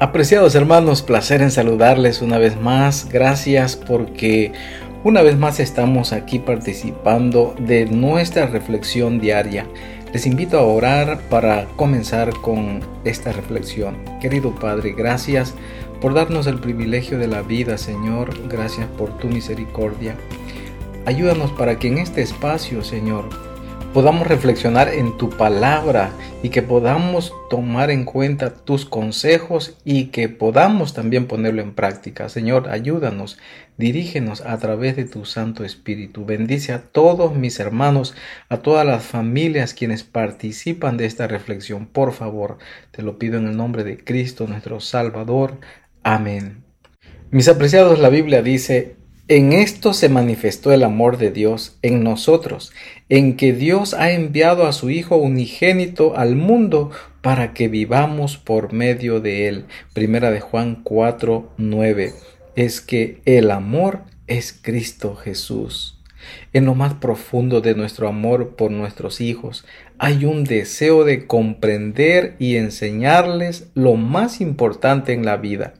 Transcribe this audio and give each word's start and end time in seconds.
Apreciados 0.00 0.54
hermanos, 0.54 1.02
placer 1.02 1.42
en 1.42 1.50
saludarles 1.50 2.22
una 2.22 2.38
vez 2.38 2.58
más. 2.58 3.06
Gracias 3.12 3.76
porque 3.76 4.50
una 5.04 5.20
vez 5.20 5.36
más 5.36 5.60
estamos 5.60 6.14
aquí 6.14 6.38
participando 6.38 7.54
de 7.58 7.84
nuestra 7.84 8.46
reflexión 8.46 9.20
diaria. 9.20 9.66
Les 10.14 10.24
invito 10.24 10.58
a 10.58 10.62
orar 10.62 11.20
para 11.28 11.66
comenzar 11.76 12.30
con 12.40 12.80
esta 13.04 13.32
reflexión. 13.32 13.98
Querido 14.22 14.54
Padre, 14.54 14.94
gracias 14.96 15.52
por 16.00 16.14
darnos 16.14 16.46
el 16.46 16.58
privilegio 16.60 17.18
de 17.18 17.26
la 17.26 17.42
vida, 17.42 17.76
Señor. 17.76 18.48
Gracias 18.48 18.86
por 18.96 19.18
tu 19.18 19.28
misericordia. 19.28 20.16
Ayúdanos 21.04 21.50
para 21.52 21.78
que 21.78 21.88
en 21.88 21.98
este 21.98 22.22
espacio, 22.22 22.82
Señor, 22.82 23.28
podamos 23.92 24.28
reflexionar 24.28 24.88
en 24.88 25.16
tu 25.18 25.30
palabra 25.30 26.12
y 26.44 26.50
que 26.50 26.62
podamos 26.62 27.32
tomar 27.48 27.90
en 27.90 28.04
cuenta 28.04 28.54
tus 28.54 28.84
consejos 28.84 29.76
y 29.84 30.06
que 30.06 30.28
podamos 30.28 30.94
también 30.94 31.26
ponerlo 31.26 31.60
en 31.60 31.74
práctica. 31.74 32.28
Señor, 32.28 32.68
ayúdanos, 32.68 33.38
dirígenos 33.76 34.42
a 34.42 34.56
través 34.58 34.94
de 34.94 35.06
tu 35.06 35.24
Santo 35.24 35.64
Espíritu. 35.64 36.24
Bendice 36.24 36.72
a 36.72 36.82
todos 36.82 37.34
mis 37.34 37.58
hermanos, 37.58 38.14
a 38.48 38.58
todas 38.58 38.86
las 38.86 39.02
familias 39.02 39.74
quienes 39.74 40.04
participan 40.04 40.96
de 40.96 41.06
esta 41.06 41.26
reflexión. 41.26 41.86
Por 41.86 42.12
favor, 42.12 42.58
te 42.92 43.02
lo 43.02 43.18
pido 43.18 43.38
en 43.38 43.48
el 43.48 43.56
nombre 43.56 43.82
de 43.82 43.98
Cristo, 43.98 44.46
nuestro 44.46 44.78
Salvador. 44.78 45.58
Amén. 46.04 46.62
Mis 47.32 47.48
apreciados, 47.48 47.98
la 47.98 48.08
Biblia 48.08 48.42
dice, 48.42 48.99
en 49.30 49.52
esto 49.52 49.94
se 49.94 50.08
manifestó 50.08 50.72
el 50.72 50.82
amor 50.82 51.16
de 51.16 51.30
Dios 51.30 51.78
en 51.82 52.02
nosotros, 52.02 52.72
en 53.08 53.36
que 53.36 53.52
Dios 53.52 53.94
ha 53.94 54.10
enviado 54.10 54.66
a 54.66 54.72
su 54.72 54.90
Hijo 54.90 55.14
unigénito 55.18 56.16
al 56.16 56.34
mundo 56.34 56.90
para 57.20 57.54
que 57.54 57.68
vivamos 57.68 58.38
por 58.38 58.72
medio 58.72 59.20
de 59.20 59.46
él. 59.46 59.66
Primera 59.94 60.32
de 60.32 60.40
Juan 60.40 60.80
4, 60.82 61.52
9. 61.58 62.12
Es 62.56 62.80
que 62.80 63.20
el 63.24 63.52
amor 63.52 64.00
es 64.26 64.52
Cristo 64.52 65.14
Jesús. 65.14 65.96
En 66.52 66.64
lo 66.64 66.74
más 66.74 66.94
profundo 66.94 67.60
de 67.60 67.76
nuestro 67.76 68.08
amor 68.08 68.56
por 68.56 68.72
nuestros 68.72 69.20
hijos 69.20 69.64
hay 69.98 70.24
un 70.24 70.42
deseo 70.42 71.04
de 71.04 71.28
comprender 71.28 72.34
y 72.40 72.56
enseñarles 72.56 73.68
lo 73.74 73.94
más 73.94 74.40
importante 74.40 75.12
en 75.12 75.24
la 75.24 75.36
vida. 75.36 75.74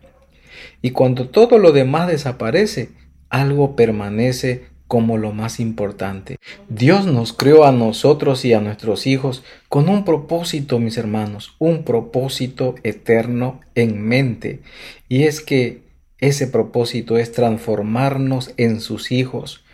Y 0.83 0.91
cuando 0.91 1.29
todo 1.29 1.59
lo 1.59 1.73
demás 1.73 2.07
desaparece, 2.07 3.00
algo 3.31 3.77
permanece 3.77 4.65
como 4.91 5.19
lo 5.19 5.31
más 5.31 5.61
importante. 5.61 6.39
Dios 6.69 7.07
nos 7.07 7.33
creó 7.33 7.65
a 7.65 7.71
nosotros 7.71 8.45
y 8.45 8.55
a 8.55 8.61
nuestros 8.61 9.07
hijos 9.07 9.45
con 9.69 9.89
un 9.89 10.05
propósito, 10.05 10.81
mis 10.81 10.99
hermanos, 10.99 11.55
un 11.61 11.85
propósito 11.85 12.75
eterno 12.83 13.61
en 13.77 14.03
mente. 14.03 14.63
Y 15.09 15.23
es 15.23 15.41
que 15.41 15.83
ese 16.19 16.49
propósito 16.49 17.19
es 17.19 17.31
transformarnos 17.31 18.53
en 18.57 18.81
sus 18.81 19.13
hijos, 19.13 19.65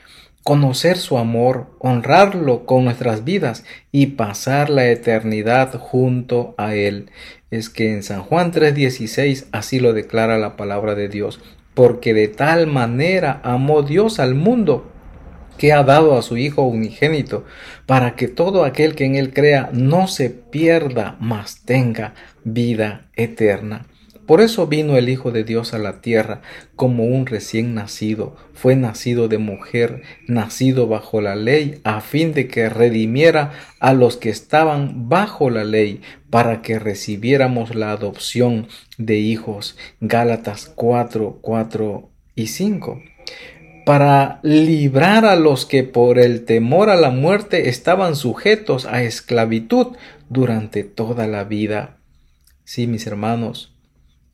conocer 0.43 0.99
su 0.99 1.17
amor, 1.17 1.69
honrarlo 1.79 2.67
con 2.67 2.85
nuestras 2.85 3.25
vidas 3.25 3.65
y 3.91 4.09
pasar 4.09 4.69
la 4.69 4.87
eternidad 4.87 5.79
junto 5.79 6.55
a 6.59 6.75
Él. 6.75 7.11
Es 7.51 7.71
que 7.71 7.91
en 7.91 8.03
San 8.03 8.23
Juan 8.23 8.53
3:16 8.53 9.47
así 9.51 9.81
lo 9.81 9.95
declara 9.95 10.37
la 10.37 10.57
palabra 10.57 10.95
de 10.95 11.09
Dios 11.09 11.41
porque 11.77 12.15
de 12.15 12.29
tal 12.29 12.67
manera 12.67 13.39
amó 13.45 13.83
Dios 13.83 14.19
al 14.19 14.35
mundo 14.35 14.91
que 15.59 15.75
ha 15.75 15.83
dado 15.83 16.17
a 16.17 16.23
su 16.23 16.39
Hijo 16.39 16.63
unigénito, 16.63 17.45
para 17.85 18.17
que 18.17 18.29
todo 18.29 18.65
aquel 18.65 18.95
que 18.95 19.05
en 19.05 19.15
él 19.15 19.35
crea 19.35 19.69
no 19.75 20.09
se 20.09 20.31
pierda, 20.31 21.17
mas 21.21 21.65
tenga 21.67 22.15
vida 22.45 23.09
eterna. 23.15 23.85
Por 24.27 24.41
eso 24.41 24.67
vino 24.67 24.97
el 24.97 25.09
Hijo 25.09 25.31
de 25.31 25.45
Dios 25.45 25.73
a 25.73 25.79
la 25.79 26.01
tierra 26.01 26.43
como 26.75 27.05
un 27.05 27.27
recién 27.27 27.75
nacido. 27.75 28.37
Fue 28.53 28.75
nacido 28.75 29.29
de 29.29 29.39
mujer, 29.39 30.03
nacido 30.27 30.89
bajo 30.89 31.21
la 31.21 31.37
ley, 31.37 31.81
a 31.85 32.01
fin 32.01 32.33
de 32.35 32.49
que 32.49 32.69
redimiera 32.69 33.53
a 33.79 33.93
los 33.93 34.17
que 34.17 34.31
estaban 34.31 35.09
bajo 35.09 35.49
la 35.49 35.65
ley, 35.65 36.01
para 36.29 36.61
que 36.61 36.79
recibiéramos 36.79 37.75
la 37.75 37.93
adopción 37.93 38.67
de 38.99 39.19
hijos. 39.19 39.77
Gálatas 40.01 40.73
4, 40.75 41.39
4 41.41 42.11
y 42.35 42.49
5 42.49 43.01
para 43.87 44.41
librar 44.43 45.25
a 45.25 45.37
los 45.37 45.65
que 45.65 45.85
por 45.85 46.19
el 46.19 46.45
temor 46.45 46.91
a 46.91 46.97
la 46.97 47.11
muerte 47.11 47.69
estaban 47.69 48.17
sujetos 48.17 48.85
a 48.85 49.05
esclavitud 49.05 49.97
durante 50.29 50.83
toda 50.83 51.29
la 51.29 51.45
vida. 51.45 51.99
Sí, 52.65 52.89
mis 52.89 53.07
hermanos, 53.07 53.76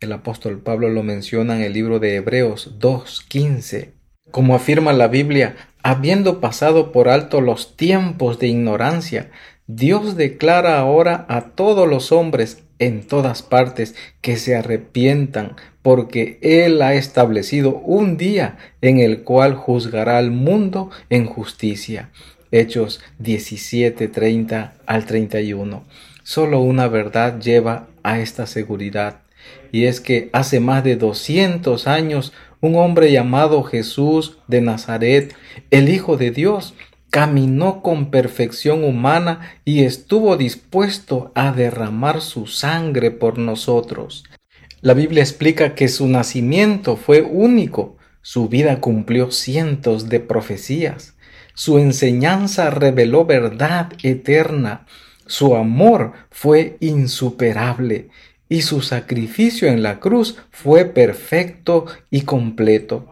el 0.02 0.12
apóstol 0.12 0.60
Pablo 0.60 0.88
lo 0.88 1.02
menciona 1.02 1.56
en 1.56 1.62
el 1.62 1.72
libro 1.72 1.98
de 1.98 2.16
Hebreos 2.16 2.78
2.15. 2.78 3.90
Como 4.30 4.54
afirma 4.54 4.92
la 4.92 5.08
Biblia, 5.08 5.56
habiendo 5.82 6.40
pasado 6.40 6.92
por 6.92 7.08
alto 7.08 7.40
los 7.40 7.76
tiempos 7.76 8.38
de 8.38 8.48
ignorancia, 8.48 9.30
Dios 9.66 10.16
declara 10.16 10.78
ahora 10.78 11.26
a 11.28 11.50
todos 11.50 11.88
los 11.88 12.12
hombres 12.12 12.64
en 12.78 13.06
todas 13.06 13.42
partes 13.42 13.94
que 14.20 14.36
se 14.36 14.56
arrepientan, 14.56 15.56
porque 15.82 16.38
Él 16.42 16.82
ha 16.82 16.94
establecido 16.94 17.76
un 17.76 18.16
día 18.16 18.58
en 18.80 18.98
el 18.98 19.22
cual 19.22 19.54
juzgará 19.54 20.18
al 20.18 20.30
mundo 20.30 20.90
en 21.10 21.26
justicia. 21.26 22.10
Hechos 22.50 23.00
17:30 23.18 24.72
al 24.86 25.06
31. 25.06 25.84
Solo 26.22 26.60
una 26.60 26.88
verdad 26.88 27.40
lleva 27.40 27.88
a 28.02 28.18
esta 28.20 28.46
seguridad 28.46 29.20
y 29.72 29.86
es 29.86 30.00
que 30.00 30.30
hace 30.32 30.60
más 30.60 30.84
de 30.84 30.96
200 30.96 31.86
años 31.86 32.32
un 32.60 32.76
hombre 32.76 33.10
llamado 33.10 33.62
Jesús 33.64 34.38
de 34.46 34.60
Nazaret, 34.60 35.34
el 35.70 35.88
Hijo 35.88 36.16
de 36.16 36.30
Dios, 36.30 36.74
caminó 37.10 37.82
con 37.82 38.10
perfección 38.10 38.84
humana 38.84 39.58
y 39.64 39.82
estuvo 39.82 40.36
dispuesto 40.36 41.32
a 41.34 41.52
derramar 41.52 42.20
su 42.20 42.46
sangre 42.46 43.10
por 43.10 43.36
nosotros. 43.36 44.24
La 44.80 44.94
Biblia 44.94 45.22
explica 45.22 45.74
que 45.74 45.88
su 45.88 46.08
nacimiento 46.08 46.96
fue 46.96 47.22
único, 47.22 47.96
su 48.22 48.48
vida 48.48 48.80
cumplió 48.80 49.30
cientos 49.30 50.08
de 50.08 50.20
profecías, 50.20 51.14
su 51.54 51.78
enseñanza 51.78 52.70
reveló 52.70 53.26
verdad 53.26 53.92
eterna, 54.02 54.86
su 55.26 55.54
amor 55.54 56.12
fue 56.30 56.78
insuperable 56.80 58.08
y 58.52 58.60
su 58.60 58.82
sacrificio 58.82 59.66
en 59.68 59.82
la 59.82 59.98
cruz 59.98 60.36
fue 60.50 60.84
perfecto 60.84 61.86
y 62.10 62.20
completo. 62.20 63.06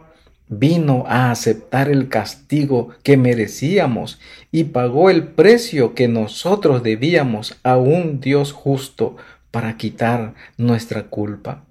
Vino 0.49 1.05
a 1.07 1.31
aceptar 1.31 1.89
el 1.89 2.11
castigo 2.11 2.91
que 3.03 3.17
merecíamos 3.17 4.21
y 4.53 4.65
pagó 4.65 5.09
el 5.09 5.29
precio 5.29 5.95
que 5.95 6.09
nosotros 6.09 6.83
debíamos 6.83 7.59
a 7.63 7.79
un 7.79 8.21
Dios 8.21 8.53
justo 8.53 9.17
para 9.51 9.79
quitar 9.79 10.35
nuestra 10.59 11.05
culpa. 11.05 11.65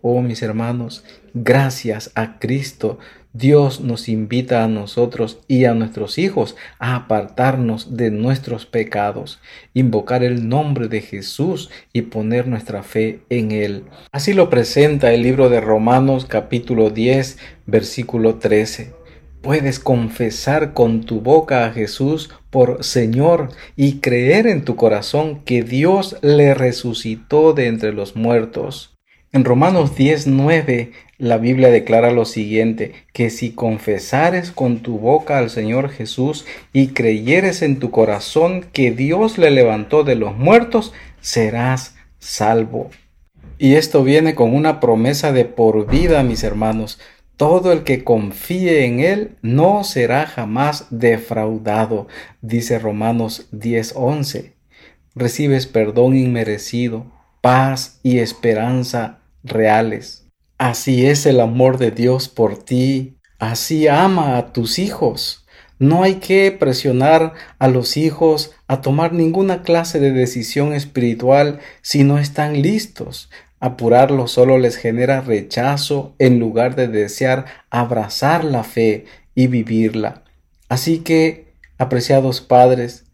Oh 0.00 0.20
mis 0.20 0.42
hermanos, 0.42 1.04
gracias 1.32 2.10
a 2.16 2.40
Cristo 2.40 2.98
Dios 3.34 3.80
nos 3.80 4.10
invita 4.10 4.62
a 4.62 4.68
nosotros 4.68 5.38
y 5.48 5.64
a 5.64 5.72
nuestros 5.72 6.18
hijos 6.18 6.54
a 6.78 6.96
apartarnos 6.96 7.96
de 7.96 8.10
nuestros 8.10 8.66
pecados, 8.66 9.40
invocar 9.72 10.22
el 10.22 10.50
nombre 10.50 10.88
de 10.88 11.00
Jesús 11.00 11.70
y 11.94 12.02
poner 12.02 12.46
nuestra 12.46 12.82
fe 12.82 13.20
en 13.30 13.52
Él. 13.52 13.84
Así 14.12 14.34
lo 14.34 14.50
presenta 14.50 15.14
el 15.14 15.22
libro 15.22 15.48
de 15.48 15.62
Romanos 15.62 16.26
capítulo 16.26 16.90
10 16.90 17.38
versículo 17.64 18.34
13. 18.34 18.92
Puedes 19.40 19.80
confesar 19.80 20.74
con 20.74 21.04
tu 21.04 21.22
boca 21.22 21.64
a 21.64 21.72
Jesús 21.72 22.30
por 22.50 22.84
Señor 22.84 23.48
y 23.76 24.00
creer 24.00 24.46
en 24.46 24.64
tu 24.64 24.76
corazón 24.76 25.42
que 25.44 25.62
Dios 25.62 26.16
le 26.20 26.52
resucitó 26.52 27.54
de 27.54 27.66
entre 27.66 27.94
los 27.94 28.14
muertos. 28.14 28.92
En 29.34 29.44
Romanos 29.46 29.96
10:9 29.96 30.92
la 31.16 31.38
Biblia 31.38 31.70
declara 31.70 32.10
lo 32.10 32.26
siguiente, 32.26 32.92
que 33.14 33.30
si 33.30 33.52
confesares 33.52 34.50
con 34.50 34.80
tu 34.80 34.98
boca 34.98 35.38
al 35.38 35.48
Señor 35.48 35.88
Jesús 35.88 36.44
y 36.74 36.88
creyeres 36.88 37.62
en 37.62 37.78
tu 37.78 37.90
corazón 37.90 38.66
que 38.74 38.90
Dios 38.90 39.38
le 39.38 39.50
levantó 39.50 40.04
de 40.04 40.16
los 40.16 40.36
muertos, 40.36 40.92
serás 41.22 41.94
salvo. 42.18 42.90
Y 43.56 43.76
esto 43.76 44.04
viene 44.04 44.34
con 44.34 44.54
una 44.54 44.80
promesa 44.80 45.32
de 45.32 45.46
por 45.46 45.90
vida, 45.90 46.22
mis 46.24 46.44
hermanos. 46.44 47.00
Todo 47.38 47.72
el 47.72 47.84
que 47.84 48.04
confíe 48.04 48.84
en 48.84 49.00
Él 49.00 49.36
no 49.40 49.82
será 49.82 50.26
jamás 50.26 50.88
defraudado, 50.90 52.06
dice 52.42 52.78
Romanos 52.78 53.48
10:11. 53.50 54.52
Recibes 55.14 55.66
perdón 55.66 56.18
inmerecido, 56.18 57.06
paz 57.40 57.98
y 58.02 58.18
esperanza 58.18 59.20
reales. 59.44 60.26
Así 60.58 61.06
es 61.06 61.26
el 61.26 61.40
amor 61.40 61.78
de 61.78 61.90
Dios 61.90 62.28
por 62.28 62.56
ti. 62.56 63.16
Así 63.38 63.88
ama 63.88 64.36
a 64.36 64.52
tus 64.52 64.78
hijos. 64.78 65.44
No 65.78 66.04
hay 66.04 66.16
que 66.16 66.52
presionar 66.52 67.32
a 67.58 67.66
los 67.66 67.96
hijos 67.96 68.52
a 68.68 68.80
tomar 68.80 69.12
ninguna 69.12 69.62
clase 69.62 69.98
de 69.98 70.12
decisión 70.12 70.72
espiritual 70.72 71.58
si 71.80 72.04
no 72.04 72.18
están 72.18 72.62
listos. 72.62 73.30
Apurarlo 73.58 74.28
solo 74.28 74.58
les 74.58 74.76
genera 74.76 75.20
rechazo 75.20 76.14
en 76.20 76.38
lugar 76.38 76.76
de 76.76 76.86
desear 76.88 77.46
abrazar 77.70 78.44
la 78.44 78.62
fe 78.62 79.06
y 79.34 79.48
vivirla. 79.48 80.22
Así 80.68 81.00
que, 81.00 81.54
apreciados 81.78 82.40
padres, 82.40 83.04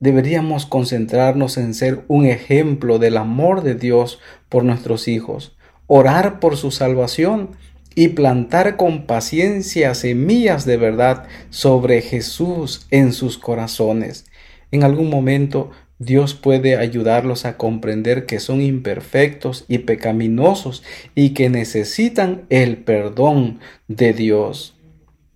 deberíamos 0.00 0.66
concentrarnos 0.66 1.56
en 1.56 1.74
ser 1.74 2.04
un 2.08 2.26
ejemplo 2.26 2.98
del 2.98 3.16
amor 3.16 3.62
de 3.62 3.74
Dios 3.74 4.20
por 4.48 4.64
nuestros 4.64 5.08
hijos, 5.08 5.56
orar 5.88 6.38
por 6.38 6.56
su 6.56 6.70
salvación 6.70 7.56
y 7.96 8.08
plantar 8.08 8.76
con 8.76 9.06
paciencia 9.06 9.92
semillas 9.94 10.64
de 10.64 10.76
verdad 10.76 11.26
sobre 11.50 12.00
Jesús 12.00 12.86
en 12.92 13.12
sus 13.12 13.38
corazones. 13.38 14.26
En 14.70 14.84
algún 14.84 15.10
momento 15.10 15.72
Dios 15.98 16.34
puede 16.34 16.76
ayudarlos 16.76 17.44
a 17.44 17.56
comprender 17.56 18.24
que 18.24 18.38
son 18.38 18.60
imperfectos 18.60 19.64
y 19.66 19.78
pecaminosos 19.78 20.84
y 21.16 21.30
que 21.30 21.50
necesitan 21.50 22.42
el 22.50 22.76
perdón 22.76 23.58
de 23.88 24.12
Dios. 24.12 24.76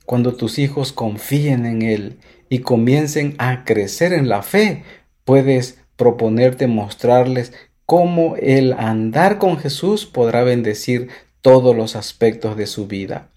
Cuando 0.07 0.35
tus 0.35 0.61
hijos 0.61 0.93
confíen 0.93 1.67
en 1.67 1.83
Él 1.83 2.19
y 2.49 2.61
comiencen 2.61 3.35
a 3.39 3.65
crecer 3.65 4.13
en 4.13 4.29
la 4.29 4.43
fe, 4.43 4.85
puedes 5.25 5.79
proponerte 5.97 6.69
mostrarles 6.69 7.53
cómo 7.87 8.37
el 8.37 8.73
andar 8.75 9.39
con 9.39 9.59
Jesús 9.59 10.07
podrá 10.07 10.43
bendecir 10.43 11.09
todos 11.41 11.77
los 11.77 11.97
aspectos 11.97 12.57
de 12.57 12.67
su 12.67 12.87
vida. 12.87 13.29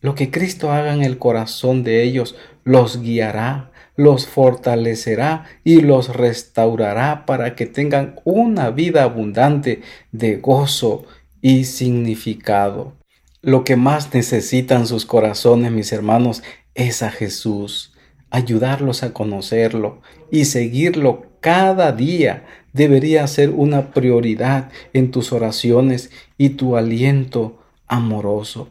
Lo 0.00 0.14
que 0.14 0.30
Cristo 0.30 0.72
haga 0.72 0.94
en 0.94 1.02
el 1.02 1.18
corazón 1.18 1.84
de 1.84 2.02
ellos 2.02 2.34
los 2.64 3.02
guiará, 3.02 3.70
los 3.96 4.26
fortalecerá 4.26 5.44
y 5.62 5.82
los 5.82 6.16
restaurará 6.16 7.26
para 7.26 7.54
que 7.54 7.66
tengan 7.66 8.18
una 8.24 8.70
vida 8.70 9.02
abundante 9.02 9.82
de 10.10 10.36
gozo 10.36 11.04
y 11.42 11.64
significado. 11.64 12.94
Lo 13.42 13.64
que 13.64 13.76
más 13.76 14.12
necesitan 14.14 14.86
sus 14.86 15.04
corazones, 15.04 15.70
mis 15.70 15.92
hermanos, 15.92 16.42
es 16.74 17.02
a 17.02 17.10
Jesús. 17.10 17.92
Ayudarlos 18.30 19.02
a 19.02 19.12
conocerlo 19.12 20.00
y 20.30 20.44
seguirlo 20.46 21.26
cada 21.40 21.92
día 21.92 22.46
debería 22.72 23.26
ser 23.26 23.50
una 23.50 23.92
prioridad 23.92 24.70
en 24.92 25.10
tus 25.10 25.32
oraciones 25.32 26.10
y 26.38 26.50
tu 26.50 26.76
aliento 26.76 27.58
amoroso. 27.86 28.68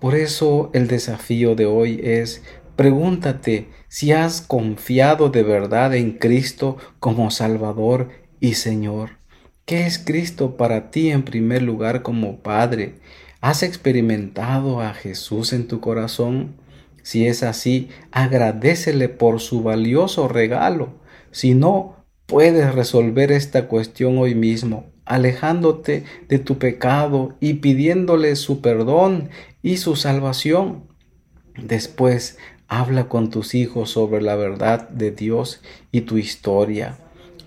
Por 0.00 0.14
eso 0.14 0.70
el 0.74 0.88
desafío 0.88 1.54
de 1.54 1.66
hoy 1.66 2.00
es 2.02 2.42
pregúntate 2.76 3.68
si 3.88 4.12
has 4.12 4.40
confiado 4.40 5.28
de 5.28 5.42
verdad 5.42 5.94
en 5.94 6.12
Cristo 6.12 6.76
como 6.98 7.30
Salvador 7.30 8.10
y 8.40 8.54
Señor. 8.54 9.10
¿Qué 9.64 9.86
es 9.86 9.98
Cristo 9.98 10.56
para 10.56 10.90
ti 10.90 11.10
en 11.10 11.22
primer 11.22 11.62
lugar 11.62 12.02
como 12.02 12.38
Padre? 12.38 12.96
¿Has 13.40 13.62
experimentado 13.62 14.80
a 14.80 14.92
Jesús 14.92 15.52
en 15.52 15.68
tu 15.68 15.80
corazón? 15.80 16.56
Si 17.02 17.26
es 17.26 17.42
así, 17.42 17.88
agradecele 18.10 19.08
por 19.08 19.40
su 19.40 19.62
valioso 19.62 20.28
regalo. 20.28 20.94
Si 21.30 21.54
no, 21.54 22.01
puedes 22.32 22.74
resolver 22.74 23.30
esta 23.30 23.68
cuestión 23.68 24.16
hoy 24.16 24.34
mismo, 24.34 24.86
alejándote 25.04 26.04
de 26.30 26.38
tu 26.38 26.56
pecado 26.56 27.36
y 27.40 27.54
pidiéndole 27.54 28.36
su 28.36 28.62
perdón 28.62 29.28
y 29.62 29.76
su 29.76 29.96
salvación. 29.96 30.84
Después, 31.62 32.38
habla 32.68 33.10
con 33.10 33.28
tus 33.28 33.54
hijos 33.54 33.90
sobre 33.90 34.22
la 34.22 34.34
verdad 34.34 34.88
de 34.88 35.10
Dios 35.10 35.60
y 35.90 36.00
tu 36.00 36.16
historia. 36.16 36.96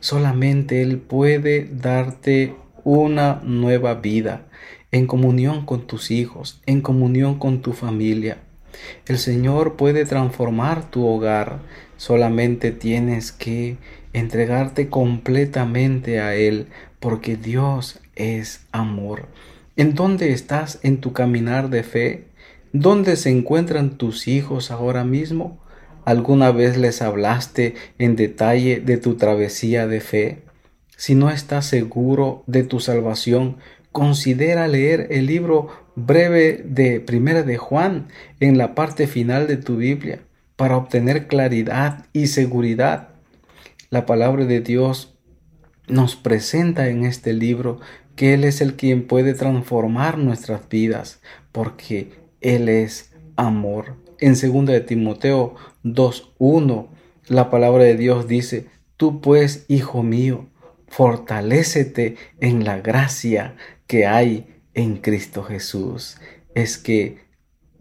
Solamente 0.01 0.83
Él 0.83 0.99
puede 0.99 1.67
darte 1.67 2.53
una 2.83 3.41
nueva 3.43 3.95
vida 3.95 4.45
en 4.91 5.07
comunión 5.07 5.65
con 5.65 5.87
tus 5.87 6.11
hijos, 6.11 6.61
en 6.67 6.81
comunión 6.81 7.39
con 7.39 7.63
tu 7.63 7.73
familia. 7.73 8.37
El 9.07 9.17
Señor 9.17 9.77
puede 9.77 10.05
transformar 10.05 10.91
tu 10.91 11.07
hogar, 11.07 11.61
solamente 11.97 12.71
tienes 12.71 13.31
que 13.31 13.77
entregarte 14.13 14.89
completamente 14.89 16.19
a 16.19 16.35
Él, 16.35 16.67
porque 16.99 17.35
Dios 17.35 17.99
es 18.15 18.65
amor. 18.71 19.27
¿En 19.75 19.93
dónde 19.93 20.31
estás 20.31 20.79
en 20.83 20.97
tu 20.97 21.13
caminar 21.13 21.69
de 21.69 21.83
fe? 21.83 22.27
¿Dónde 22.71 23.17
se 23.17 23.29
encuentran 23.29 23.97
tus 23.97 24.27
hijos 24.27 24.71
ahora 24.71 25.03
mismo? 25.03 25.59
¿Alguna 26.05 26.51
vez 26.51 26.77
les 26.77 27.01
hablaste 27.01 27.75
en 27.97 28.15
detalle 28.15 28.79
de 28.79 28.97
tu 28.97 29.15
travesía 29.15 29.87
de 29.87 29.99
fe? 29.99 30.43
Si 30.95 31.15
no 31.15 31.29
estás 31.29 31.65
seguro 31.65 32.43
de 32.47 32.63
tu 32.63 32.79
salvación, 32.79 33.57
considera 33.91 34.67
leer 34.67 35.07
el 35.09 35.25
libro 35.25 35.69
breve 35.95 36.63
de 36.65 36.99
Primera 37.01 37.43
de 37.43 37.57
Juan 37.57 38.07
en 38.39 38.57
la 38.57 38.75
parte 38.75 39.07
final 39.07 39.47
de 39.47 39.57
tu 39.57 39.77
Biblia 39.77 40.19
para 40.55 40.77
obtener 40.77 41.27
claridad 41.27 42.05
y 42.13 42.27
seguridad. 42.27 43.09
La 43.89 44.05
palabra 44.05 44.45
de 44.45 44.61
Dios 44.61 45.17
nos 45.87 46.15
presenta 46.15 46.87
en 46.89 47.05
este 47.05 47.33
libro 47.33 47.79
que 48.15 48.33
Él 48.33 48.43
es 48.43 48.61
el 48.61 48.75
quien 48.75 49.07
puede 49.07 49.33
transformar 49.33 50.17
nuestras 50.17 50.67
vidas, 50.69 51.21
porque 51.51 52.11
Él 52.41 52.69
es 52.69 53.13
amor. 53.35 53.95
En 54.19 54.33
2 54.33 54.65
de 54.65 54.81
Timoteo 54.81 55.55
2.1, 55.83 56.87
la 57.27 57.49
palabra 57.49 57.83
de 57.83 57.97
Dios 57.97 58.27
dice, 58.27 58.67
Tú 58.97 59.19
pues, 59.19 59.65
hijo 59.67 60.03
mío, 60.03 60.47
fortalécete 60.87 62.15
en 62.39 62.63
la 62.63 62.79
gracia 62.79 63.55
que 63.87 64.05
hay 64.05 64.61
en 64.73 64.97
Cristo 64.97 65.43
Jesús. 65.43 66.17
Es 66.53 66.77
que 66.77 67.25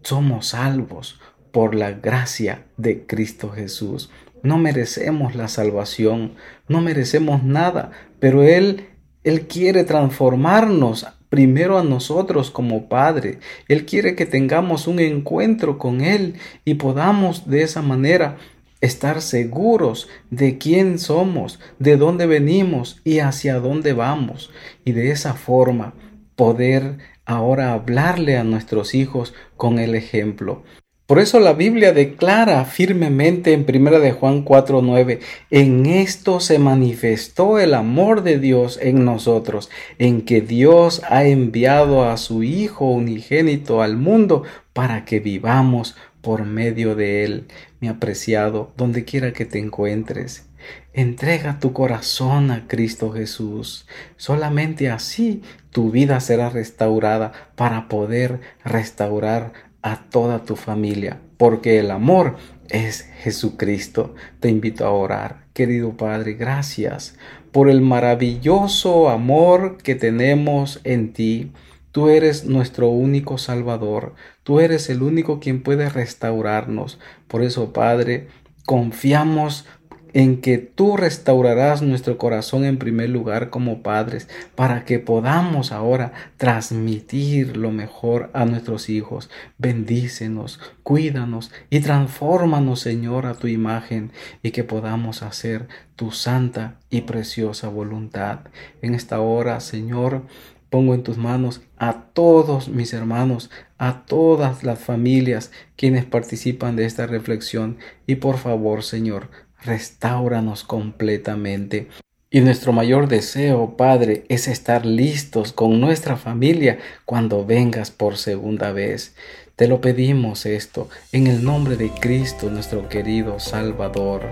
somos 0.03 0.47
salvos 0.47 1.19
por 1.55 1.73
la 1.73 1.93
gracia 1.93 2.65
de 2.75 3.05
Cristo 3.05 3.49
Jesús. 3.49 4.09
No 4.43 4.57
merecemos 4.57 5.35
la 5.35 5.47
salvación, 5.47 6.33
no 6.67 6.81
merecemos 6.81 7.45
nada, 7.45 7.91
pero 8.19 8.43
Él, 8.43 8.87
Él 9.23 9.47
quiere 9.47 9.85
transformarnos 9.85 11.07
primero 11.29 11.79
a 11.79 11.83
nosotros 11.85 12.51
como 12.51 12.89
Padre. 12.89 13.39
Él 13.69 13.85
quiere 13.85 14.15
que 14.15 14.25
tengamos 14.25 14.85
un 14.85 14.99
encuentro 14.99 15.77
con 15.77 16.01
Él 16.01 16.33
y 16.65 16.73
podamos 16.73 17.49
de 17.49 17.61
esa 17.61 17.81
manera 17.81 18.35
estar 18.81 19.21
seguros 19.21 20.09
de 20.31 20.57
quién 20.57 20.99
somos, 20.99 21.61
de 21.79 21.95
dónde 21.95 22.25
venimos 22.25 22.99
y 23.05 23.19
hacia 23.19 23.61
dónde 23.61 23.93
vamos. 23.93 24.51
Y 24.83 24.91
de 24.91 25.11
esa 25.11 25.35
forma 25.35 25.93
poder 26.35 26.97
ahora 27.23 27.71
hablarle 27.71 28.35
a 28.35 28.43
nuestros 28.43 28.93
hijos 28.93 29.33
con 29.55 29.79
el 29.79 29.95
ejemplo. 29.95 30.65
Por 31.05 31.19
eso 31.19 31.39
la 31.39 31.53
Biblia 31.53 31.93
declara 31.93 32.65
firmemente 32.65 33.53
en 33.53 33.63
1 33.67 33.99
de 33.99 34.11
Juan 34.11 34.43
4:9, 34.43 35.19
en 35.51 35.85
esto 35.85 36.39
se 36.39 36.57
manifestó 36.57 37.59
el 37.59 37.75
amor 37.75 38.23
de 38.23 38.39
Dios 38.39 38.79
en 38.81 39.05
nosotros, 39.05 39.69
en 39.99 40.23
que 40.23 40.41
Dios 40.41 41.03
ha 41.07 41.25
enviado 41.25 42.09
a 42.09 42.17
su 42.17 42.41
Hijo 42.41 42.89
unigénito 42.89 43.83
al 43.83 43.97
mundo 43.97 44.43
para 44.73 45.05
que 45.05 45.19
vivamos 45.19 45.95
por 46.21 46.43
medio 46.43 46.95
de 46.95 47.23
Él, 47.23 47.47
mi 47.79 47.87
apreciado, 47.87 48.73
donde 48.75 49.05
quiera 49.05 49.31
que 49.31 49.45
te 49.45 49.59
encuentres. 49.59 50.49
Entrega 50.91 51.59
tu 51.59 51.71
corazón 51.71 52.49
a 52.49 52.67
Cristo 52.67 53.11
Jesús. 53.11 53.85
Solamente 54.17 54.89
así 54.89 55.43
tu 55.69 55.91
vida 55.91 56.19
será 56.19 56.49
restaurada 56.49 57.31
para 57.55 57.87
poder 57.87 58.39
restaurar 58.63 59.53
a 59.85 59.97
toda 60.09 60.43
tu 60.43 60.55
familia, 60.55 61.21
porque 61.37 61.77
el 61.77 61.91
amor 61.91 62.37
es 62.69 63.03
Jesucristo. 63.21 64.15
Te 64.39 64.49
invito 64.49 64.83
a 64.83 64.89
orar. 64.89 65.45
Querido 65.53 65.95
Padre, 65.95 66.33
gracias 66.33 67.15
por 67.51 67.69
el 67.69 67.81
maravilloso 67.81 69.09
amor 69.09 69.77
que 69.77 69.93
tenemos 69.93 70.81
en 70.85 71.13
ti. 71.13 71.51
Tú 71.91 72.09
eres 72.09 72.45
nuestro 72.45 72.89
único 72.89 73.37
Salvador. 73.37 74.15
Tú 74.41 74.59
eres 74.59 74.89
el 74.89 75.03
único 75.03 75.39
quien 75.39 75.61
puede 75.61 75.87
restaurarnos. 75.87 76.99
Por 77.27 77.43
eso, 77.43 77.71
Padre, 77.71 78.27
confiamos 78.65 79.67
en 80.15 80.39
que 80.39 80.57
tú 80.59 80.95
restaurarás 80.95 81.81
nuestro 81.81 82.17
corazón 82.17 82.63
en 82.63 82.77
primer 82.77 83.09
lugar 83.09 83.49
como 83.49 83.83
padres, 83.83 84.29
para 84.55 84.85
que 84.85 84.97
podamos 84.97 85.73
ahora 85.73 86.13
transmitir 86.37 87.57
lo 87.57 87.71
mejor 87.71 88.29
a 88.33 88.45
nuestros 88.45 88.87
hijos. 88.89 89.29
Bendícenos, 89.57 90.61
cuídanos 90.83 91.51
y 91.69 91.81
transfórmanos, 91.81 92.79
Señor, 92.79 93.25
a 93.25 93.33
tu 93.33 93.47
imagen 93.47 94.13
y 94.41 94.51
que 94.51 94.63
podamos 94.63 95.21
hacer 95.21 95.67
tu 95.97 96.11
santa 96.11 96.79
y 96.89 97.01
preciosa 97.01 97.67
voluntad. 97.67 98.39
En 98.81 98.95
esta 98.95 99.19
hora, 99.19 99.59
Señor, 99.59 100.21
pongo 100.69 100.93
en 100.93 101.03
tus 101.03 101.17
manos 101.17 101.61
a 101.77 102.05
todos 102.13 102.69
mis 102.69 102.93
hermanos, 102.93 103.49
a 103.77 104.05
todas 104.05 104.63
las 104.63 104.79
familias 104.79 105.51
quienes 105.75 106.05
participan 106.05 106.77
de 106.77 106.85
esta 106.85 107.05
reflexión 107.05 107.77
y 108.07 108.15
por 108.15 108.37
favor, 108.37 108.81
Señor, 108.83 109.29
restauranos 109.63 110.63
completamente. 110.63 111.87
Y 112.29 112.41
nuestro 112.41 112.73
mayor 112.73 113.07
deseo, 113.07 113.77
Padre, 113.77 114.25
es 114.27 114.47
estar 114.47 114.85
listos 114.85 115.53
con 115.53 115.79
nuestra 115.79 116.17
familia 116.17 116.79
cuando 117.05 117.45
vengas 117.45 117.91
por 117.91 118.17
segunda 118.17 118.71
vez. 118.71 119.15
Te 119.55 119.69
lo 119.69 119.79
pedimos 119.79 120.45
esto 120.45 120.89
en 121.13 121.27
el 121.27 121.43
nombre 121.43 121.77
de 121.77 121.89
Cristo, 121.89 122.49
nuestro 122.49 122.89
querido 122.89 123.39
Salvador. 123.39 124.23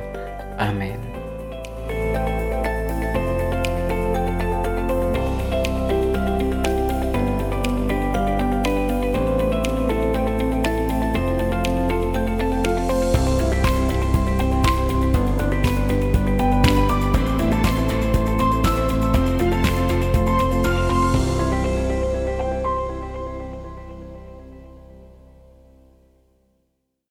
Amén. 0.57 1.22